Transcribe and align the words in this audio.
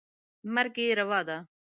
مرګ 0.53 0.75
یې 0.85 0.95
روا 0.99 1.19
دی. 1.27 1.37